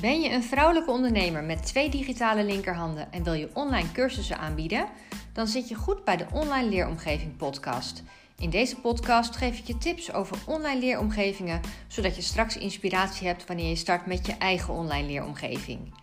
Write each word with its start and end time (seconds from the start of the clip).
Ben 0.00 0.20
je 0.20 0.30
een 0.30 0.42
vrouwelijke 0.42 0.90
ondernemer 0.90 1.42
met 1.42 1.66
twee 1.66 1.88
digitale 1.88 2.44
linkerhanden 2.44 3.12
en 3.12 3.22
wil 3.22 3.32
je 3.32 3.50
online 3.54 3.92
cursussen 3.92 4.38
aanbieden? 4.38 4.88
Dan 5.32 5.46
zit 5.46 5.68
je 5.68 5.74
goed 5.74 6.04
bij 6.04 6.16
de 6.16 6.26
Online 6.32 6.68
Leeromgeving 6.68 7.36
podcast. 7.36 8.02
In 8.38 8.50
deze 8.50 8.76
podcast 8.76 9.36
geef 9.36 9.58
ik 9.58 9.66
je 9.66 9.78
tips 9.78 10.12
over 10.12 10.36
online 10.46 10.80
leeromgevingen, 10.80 11.60
zodat 11.86 12.16
je 12.16 12.22
straks 12.22 12.56
inspiratie 12.56 13.26
hebt 13.26 13.46
wanneer 13.46 13.68
je 13.68 13.76
start 13.76 14.06
met 14.06 14.26
je 14.26 14.32
eigen 14.32 14.74
online 14.74 15.06
leeromgeving. 15.06 15.94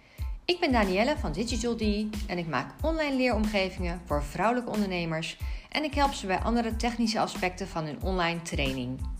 Ik 0.45 0.59
ben 0.59 0.71
Danielle 0.71 1.17
van 1.17 1.31
Digital 1.31 1.75
D 1.75 1.81
en 2.27 2.37
ik 2.37 2.47
maak 2.47 2.73
online 2.81 3.15
leeromgevingen 3.15 4.01
voor 4.05 4.23
vrouwelijke 4.23 4.71
ondernemers 4.71 5.37
en 5.69 5.83
ik 5.83 5.93
help 5.93 6.13
ze 6.13 6.27
bij 6.27 6.39
andere 6.39 6.75
technische 6.75 7.19
aspecten 7.19 7.67
van 7.67 7.85
hun 7.85 8.01
online 8.01 8.41
training. 8.41 9.14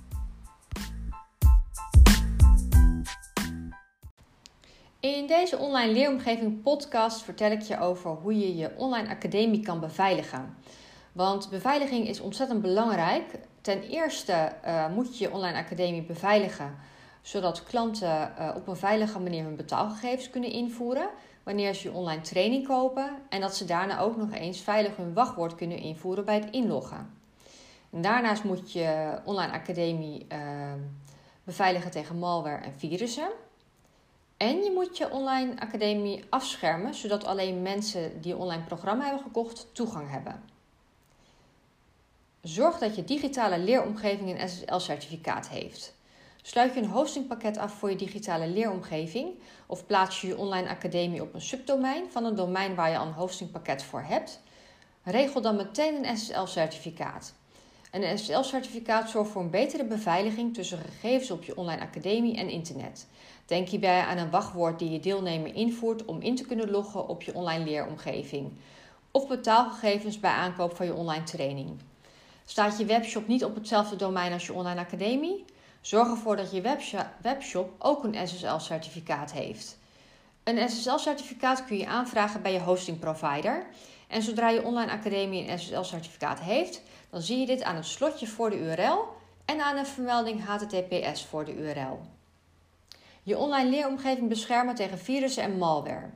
In 5.05 5.27
deze 5.27 5.57
online 5.57 5.91
leeromgeving 5.91 6.61
podcast 6.61 7.21
vertel 7.21 7.51
ik 7.51 7.61
je 7.61 7.79
over 7.79 8.11
hoe 8.11 8.39
je 8.39 8.55
je 8.55 8.71
online 8.77 9.09
academie 9.09 9.61
kan 9.61 9.79
beveiligen. 9.79 10.57
Want 11.11 11.49
beveiliging 11.49 12.07
is 12.07 12.19
ontzettend 12.19 12.61
belangrijk. 12.61 13.23
Ten 13.61 13.81
eerste 13.81 14.51
uh, 14.65 14.89
moet 14.93 15.17
je 15.17 15.23
je 15.23 15.33
online 15.33 15.57
academie 15.57 16.03
beveiligen, 16.03 16.75
zodat 17.21 17.63
klanten 17.63 18.33
uh, 18.39 18.49
op 18.55 18.67
een 18.67 18.75
veilige 18.75 19.19
manier 19.19 19.43
hun 19.43 19.55
betaalgegevens 19.55 20.29
kunnen 20.29 20.51
invoeren 20.51 21.09
wanneer 21.43 21.73
ze 21.73 21.89
je 21.89 21.95
online 21.95 22.21
training 22.21 22.67
kopen 22.67 23.09
en 23.29 23.41
dat 23.41 23.55
ze 23.55 23.65
daarna 23.65 23.99
ook 23.99 24.17
nog 24.17 24.33
eens 24.33 24.61
veilig 24.61 24.95
hun 24.95 25.13
wachtwoord 25.13 25.55
kunnen 25.55 25.77
invoeren 25.77 26.25
bij 26.25 26.35
het 26.35 26.49
inloggen. 26.51 27.09
En 27.91 28.01
daarnaast 28.01 28.43
moet 28.43 28.71
je 28.71 29.19
online 29.25 29.53
academie 29.53 30.25
uh, 30.31 30.39
beveiligen 31.43 31.91
tegen 31.91 32.19
malware 32.19 32.63
en 32.63 32.73
virussen. 32.77 33.29
En 34.37 34.63
je 34.63 34.71
moet 34.71 34.97
je 34.97 35.11
online 35.11 35.59
academie 35.59 36.23
afschermen, 36.29 36.93
zodat 36.93 37.23
alleen 37.23 37.61
mensen 37.61 38.21
die 38.21 38.33
een 38.33 38.39
online 38.39 38.63
programma 38.63 39.03
hebben 39.03 39.23
gekocht 39.23 39.67
toegang 39.71 40.09
hebben. 40.09 40.43
Zorg 42.41 42.77
dat 42.77 42.95
je 42.95 43.03
digitale 43.03 43.59
leeromgeving 43.59 44.29
een 44.29 44.49
SSL-certificaat 44.49 45.49
heeft. 45.49 45.95
Sluit 46.41 46.73
je 46.73 46.79
een 46.79 46.89
hostingpakket 46.89 47.57
af 47.57 47.73
voor 47.73 47.89
je 47.89 47.95
digitale 47.95 48.47
leeromgeving 48.47 49.29
of 49.65 49.85
plaats 49.85 50.21
je 50.21 50.27
je 50.27 50.37
online 50.37 50.69
academie 50.69 51.21
op 51.21 51.33
een 51.33 51.41
subdomein 51.41 52.11
van 52.11 52.25
een 52.25 52.35
domein 52.35 52.75
waar 52.75 52.89
je 52.89 52.97
al 52.97 53.07
een 53.07 53.13
hostingpakket 53.13 53.83
voor 53.83 54.01
hebt, 54.01 54.39
regel 55.03 55.41
dan 55.41 55.55
meteen 55.55 56.07
een 56.07 56.17
SSL-certificaat. 56.17 57.33
Een 57.95 58.17
SSL-certificaat 58.17 59.09
zorgt 59.09 59.31
voor 59.31 59.41
een 59.41 59.49
betere 59.49 59.85
beveiliging 59.85 60.53
tussen 60.53 60.77
gegevens 60.77 61.31
op 61.31 61.43
je 61.43 61.57
online 61.57 61.81
academie 61.81 62.37
en 62.37 62.49
internet. 62.49 63.07
Denk 63.45 63.67
hierbij 63.67 64.01
aan 64.01 64.17
een 64.17 64.29
wachtwoord 64.29 64.79
die 64.79 64.91
je 64.91 64.99
deelnemer 64.99 65.55
invoert 65.55 66.05
om 66.05 66.21
in 66.21 66.35
te 66.35 66.45
kunnen 66.45 66.71
loggen 66.71 67.07
op 67.07 67.21
je 67.21 67.33
online 67.33 67.63
leeromgeving. 67.63 68.51
Of 69.11 69.27
betaalgegevens 69.27 70.19
bij 70.19 70.31
aankoop 70.31 70.75
van 70.75 70.85
je 70.85 70.93
online 70.93 71.23
training. 71.23 71.69
Staat 72.45 72.77
je 72.77 72.85
webshop 72.85 73.27
niet 73.27 73.45
op 73.45 73.55
hetzelfde 73.55 73.95
domein 73.95 74.33
als 74.33 74.45
je 74.45 74.53
online 74.53 74.79
academie? 74.79 75.45
Zorg 75.81 76.07
ervoor 76.07 76.35
dat 76.35 76.51
je 76.51 76.61
webshop 77.21 77.73
ook 77.79 78.03
een 78.03 78.27
SSL-certificaat 78.27 79.31
heeft. 79.31 79.77
Een 80.43 80.69
SSL-certificaat 80.69 81.65
kun 81.65 81.77
je 81.77 81.87
aanvragen 81.87 82.41
bij 82.41 82.53
je 82.53 82.59
hosting 82.59 82.99
provider. 82.99 83.65
En 84.07 84.21
zodra 84.21 84.49
je 84.49 84.63
online 84.63 84.91
academie 84.91 85.49
een 85.49 85.59
SSL-certificaat 85.59 86.39
heeft, 86.39 86.81
dan 87.09 87.21
zie 87.21 87.39
je 87.39 87.45
dit 87.45 87.63
aan 87.63 87.75
het 87.75 87.85
slotje 87.85 88.27
voor 88.27 88.49
de 88.49 88.59
URL 88.59 89.07
en 89.45 89.61
aan 89.61 89.77
een 89.77 89.85
vermelding 89.85 90.45
HTTPS 90.45 91.25
voor 91.25 91.45
de 91.45 91.55
URL. 91.55 91.99
Je 93.23 93.37
online 93.37 93.69
leeromgeving 93.69 94.29
beschermen 94.29 94.75
tegen 94.75 94.97
virussen 94.99 95.43
en 95.43 95.57
malware. 95.57 96.09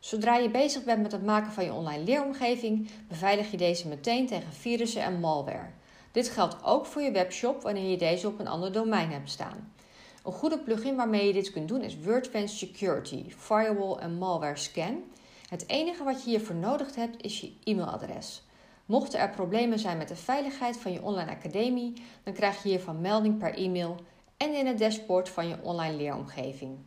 Zodra 0.00 0.36
je 0.36 0.50
bezig 0.50 0.84
bent 0.84 1.02
met 1.02 1.12
het 1.12 1.24
maken 1.24 1.52
van 1.52 1.64
je 1.64 1.72
online 1.72 2.04
leeromgeving, 2.04 2.90
beveilig 3.08 3.50
je 3.50 3.56
deze 3.56 3.88
meteen 3.88 4.26
tegen 4.26 4.52
virussen 4.52 5.02
en 5.02 5.20
malware. 5.20 5.70
Dit 6.12 6.28
geldt 6.28 6.64
ook 6.64 6.86
voor 6.86 7.02
je 7.02 7.10
webshop 7.10 7.62
wanneer 7.62 7.90
je 7.90 7.96
deze 7.96 8.28
op 8.28 8.38
een 8.38 8.48
ander 8.48 8.72
domein 8.72 9.10
hebt 9.10 9.30
staan. 9.30 9.72
Een 10.24 10.32
goede 10.32 10.58
plugin 10.58 10.96
waarmee 10.96 11.26
je 11.26 11.32
dit 11.32 11.52
kunt 11.52 11.68
doen 11.68 11.82
is 11.82 11.98
WordFence 11.98 12.56
Security, 12.56 13.24
Firewall 13.36 13.96
en 13.98 14.18
Malware 14.18 14.56
Scan. 14.56 15.02
Het 15.48 15.68
enige 15.68 16.04
wat 16.04 16.24
je 16.24 16.30
hiervoor 16.30 16.56
nodig 16.56 16.94
hebt 16.94 17.22
is 17.22 17.40
je 17.40 17.52
e-mailadres. 17.64 18.42
Mochten 18.86 19.18
er 19.18 19.30
problemen 19.30 19.78
zijn 19.78 19.98
met 19.98 20.08
de 20.08 20.16
veiligheid 20.16 20.76
van 20.76 20.92
je 20.92 21.02
online 21.02 21.30
academie, 21.30 21.92
dan 22.22 22.32
krijg 22.32 22.62
je 22.62 22.68
hiervan 22.68 23.00
melding 23.00 23.38
per 23.38 23.54
e-mail 23.54 23.96
en 24.36 24.54
in 24.54 24.66
het 24.66 24.78
dashboard 24.78 25.28
van 25.28 25.48
je 25.48 25.62
online 25.62 25.96
leeromgeving. 25.96 26.78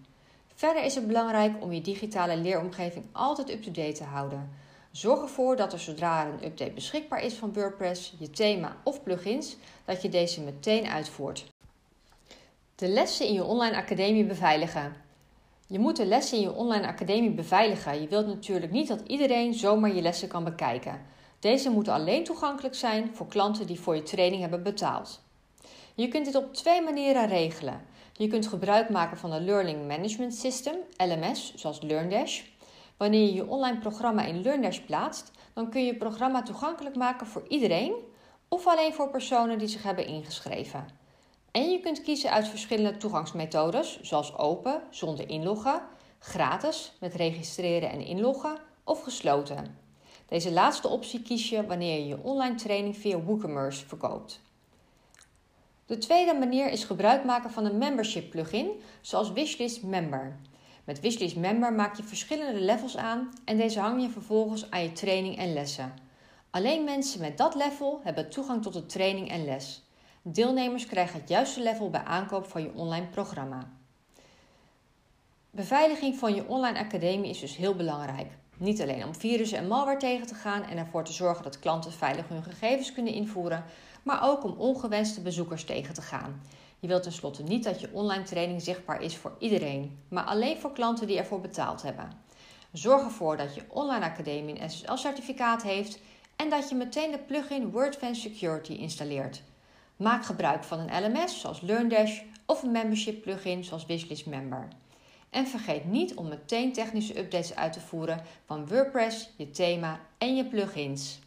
Verder 0.53 0.83
is 0.83 0.95
het 0.95 1.07
belangrijk 1.07 1.63
om 1.63 1.71
je 1.71 1.81
digitale 1.81 2.37
leeromgeving 2.37 3.05
altijd 3.11 3.49
up-to-date 3.49 3.91
te 3.91 4.03
houden. 4.03 4.49
Zorg 4.91 5.21
ervoor 5.21 5.55
dat 5.55 5.73
er 5.73 5.79
zodra 5.79 6.25
een 6.25 6.45
update 6.45 6.71
beschikbaar 6.71 7.23
is 7.23 7.33
van 7.33 7.53
WordPress, 7.53 8.13
je 8.19 8.29
thema 8.29 8.77
of 8.83 9.03
plugins, 9.03 9.55
dat 9.85 10.01
je 10.01 10.09
deze 10.09 10.41
meteen 10.41 10.87
uitvoert. 10.87 11.45
De 12.75 12.87
lessen 12.87 13.27
in 13.27 13.33
je 13.33 13.43
online 13.43 13.75
academie 13.75 14.25
beveiligen. 14.25 14.95
Je 15.71 15.79
moet 15.79 15.95
de 15.95 16.05
lessen 16.05 16.37
in 16.37 16.43
je 16.43 16.53
online 16.53 16.87
academie 16.87 17.31
beveiligen. 17.31 18.01
Je 18.01 18.07
wilt 18.07 18.27
natuurlijk 18.27 18.71
niet 18.71 18.87
dat 18.87 19.01
iedereen 19.07 19.53
zomaar 19.53 19.95
je 19.95 20.01
lessen 20.01 20.27
kan 20.27 20.43
bekijken. 20.43 21.01
Deze 21.39 21.69
moeten 21.69 21.93
alleen 21.93 22.23
toegankelijk 22.23 22.75
zijn 22.75 23.15
voor 23.15 23.27
klanten 23.27 23.67
die 23.67 23.79
voor 23.79 23.95
je 23.95 24.03
training 24.03 24.41
hebben 24.41 24.63
betaald. 24.63 25.21
Je 25.95 26.07
kunt 26.07 26.25
dit 26.25 26.35
op 26.35 26.53
twee 26.53 26.81
manieren 26.81 27.27
regelen. 27.27 27.81
Je 28.13 28.27
kunt 28.27 28.47
gebruik 28.47 28.89
maken 28.89 29.17
van 29.17 29.31
een 29.31 29.45
Learning 29.45 29.87
Management 29.87 30.35
System, 30.35 30.75
LMS, 30.97 31.53
zoals 31.55 31.81
LearnDash. 31.81 32.41
Wanneer 32.97 33.25
je 33.25 33.33
je 33.33 33.47
online 33.47 33.79
programma 33.79 34.23
in 34.23 34.41
LearnDash 34.41 34.79
plaatst, 34.79 35.31
dan 35.53 35.69
kun 35.69 35.81
je 35.81 35.89
het 35.89 35.99
programma 35.99 36.41
toegankelijk 36.41 36.95
maken 36.95 37.27
voor 37.27 37.43
iedereen 37.47 37.93
of 38.47 38.67
alleen 38.67 38.93
voor 38.93 39.09
personen 39.09 39.57
die 39.57 39.67
zich 39.67 39.83
hebben 39.83 40.07
ingeschreven. 40.07 40.85
En 41.51 41.71
je 41.71 41.79
kunt 41.79 42.01
kiezen 42.01 42.31
uit 42.31 42.47
verschillende 42.47 42.97
toegangsmethodes, 42.97 44.01
zoals 44.01 44.37
open, 44.37 44.81
zonder 44.89 45.29
inloggen, 45.29 45.81
gratis, 46.19 46.93
met 46.99 47.13
registreren 47.13 47.89
en 47.89 48.05
inloggen 48.05 48.57
of 48.83 49.03
gesloten. 49.03 49.77
Deze 50.27 50.51
laatste 50.51 50.87
optie 50.87 51.21
kies 51.21 51.49
je 51.49 51.65
wanneer 51.65 51.99
je 51.99 52.07
je 52.07 52.23
online 52.23 52.55
training 52.55 52.97
via 52.97 53.21
WooCommerce 53.21 53.85
verkoopt. 53.85 54.41
De 55.85 55.97
tweede 55.97 56.33
manier 56.33 56.69
is 56.69 56.83
gebruik 56.83 57.23
maken 57.23 57.51
van 57.51 57.65
een 57.65 57.77
membership 57.77 58.29
plugin, 58.29 58.69
zoals 59.01 59.31
Wishlist 59.31 59.83
Member. 59.83 60.39
Met 60.83 60.99
Wishlist 60.99 61.35
Member 61.35 61.73
maak 61.73 61.95
je 61.95 62.03
verschillende 62.03 62.59
levels 62.59 62.97
aan 62.97 63.33
en 63.45 63.57
deze 63.57 63.79
hang 63.79 64.01
je 64.01 64.09
vervolgens 64.09 64.71
aan 64.71 64.81
je 64.81 64.91
training 64.91 65.37
en 65.37 65.53
lessen. 65.53 65.93
Alleen 66.49 66.83
mensen 66.83 67.21
met 67.21 67.37
dat 67.37 67.55
level 67.55 67.99
hebben 68.03 68.29
toegang 68.29 68.61
tot 68.61 68.73
de 68.73 68.85
training 68.85 69.29
en 69.29 69.45
les. 69.45 69.83
Deelnemers 70.21 70.85
krijgen 70.85 71.19
het 71.19 71.29
juiste 71.29 71.61
level 71.61 71.89
bij 71.89 72.03
aankoop 72.03 72.45
van 72.45 72.61
je 72.61 72.73
online 72.73 73.05
programma. 73.05 73.69
Beveiliging 75.51 76.15
van 76.15 76.35
je 76.35 76.47
online 76.47 76.79
academie 76.79 77.29
is 77.29 77.39
dus 77.39 77.55
heel 77.55 77.75
belangrijk. 77.75 78.27
Niet 78.57 78.81
alleen 78.81 79.05
om 79.05 79.15
virussen 79.15 79.57
en 79.57 79.67
malware 79.67 79.97
tegen 79.97 80.27
te 80.27 80.35
gaan 80.35 80.63
en 80.63 80.77
ervoor 80.77 81.03
te 81.03 81.13
zorgen 81.13 81.43
dat 81.43 81.59
klanten 81.59 81.91
veilig 81.91 82.27
hun 82.27 82.43
gegevens 82.43 82.93
kunnen 82.93 83.13
invoeren, 83.13 83.63
maar 84.03 84.29
ook 84.29 84.43
om 84.43 84.55
ongewenste 84.57 85.21
bezoekers 85.21 85.63
tegen 85.63 85.93
te 85.93 86.01
gaan. 86.01 86.41
Je 86.79 86.87
wilt 86.87 87.03
tenslotte 87.03 87.43
niet 87.43 87.63
dat 87.63 87.79
je 87.79 87.89
online 87.93 88.23
training 88.23 88.61
zichtbaar 88.61 89.01
is 89.01 89.17
voor 89.17 89.35
iedereen, 89.39 89.99
maar 90.07 90.23
alleen 90.23 90.57
voor 90.57 90.71
klanten 90.71 91.07
die 91.07 91.17
ervoor 91.17 91.41
betaald 91.41 91.81
hebben. 91.81 92.11
Zorg 92.71 93.03
ervoor 93.03 93.37
dat 93.37 93.55
je 93.55 93.63
online 93.67 94.05
academie 94.05 94.61
een 94.61 94.69
SSL-certificaat 94.69 95.63
heeft 95.63 95.99
en 96.35 96.49
dat 96.49 96.69
je 96.69 96.75
meteen 96.75 97.11
de 97.11 97.17
plugin 97.17 97.71
WordFence 97.71 98.21
Security 98.21 98.73
installeert. 98.73 99.41
Maak 99.99 100.25
gebruik 100.25 100.63
van 100.63 100.79
een 100.79 101.03
LMS 101.03 101.41
zoals 101.41 101.61
LearnDash 101.61 102.21
of 102.45 102.63
een 102.63 102.71
membership 102.71 103.21
plugin 103.21 103.63
zoals 103.63 103.85
Wishlist 103.85 104.25
Member. 104.25 104.67
En 105.29 105.47
vergeet 105.47 105.85
niet 105.85 106.13
om 106.13 106.27
meteen 106.27 106.73
technische 106.73 107.19
updates 107.19 107.55
uit 107.55 107.73
te 107.73 107.79
voeren 107.79 108.21
van 108.45 108.67
WordPress, 108.67 109.29
je 109.37 109.51
thema 109.51 109.99
en 110.17 110.35
je 110.35 110.45
plugins. 110.45 111.19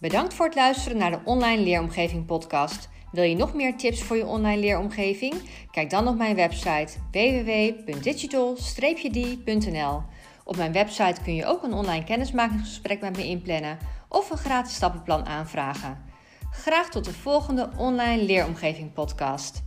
Bedankt 0.00 0.34
voor 0.34 0.46
het 0.46 0.54
luisteren 0.54 0.98
naar 0.98 1.10
de 1.10 1.20
Online 1.24 1.62
Leeromgeving 1.62 2.26
podcast. 2.26 2.88
Wil 3.12 3.24
je 3.24 3.36
nog 3.36 3.54
meer 3.54 3.76
tips 3.76 4.02
voor 4.02 4.16
je 4.16 4.26
online 4.26 4.60
leeromgeving? 4.60 5.34
Kijk 5.70 5.90
dan 5.90 6.08
op 6.08 6.16
mijn 6.16 6.34
website 6.34 6.92
www.digital-d.nl. 7.10 10.02
Op 10.44 10.56
mijn 10.56 10.72
website 10.72 11.22
kun 11.22 11.34
je 11.34 11.46
ook 11.46 11.62
een 11.62 11.72
online 11.72 12.04
kennismakingsgesprek 12.04 13.00
met 13.00 13.16
me 13.16 13.24
inplannen 13.24 13.78
of 14.08 14.30
een 14.30 14.38
gratis 14.38 14.74
stappenplan 14.74 15.26
aanvragen. 15.26 16.04
Graag 16.50 16.90
tot 16.90 17.04
de 17.04 17.12
volgende 17.12 17.70
Online 17.76 18.22
Leeromgeving 18.22 18.92
podcast. 18.92 19.62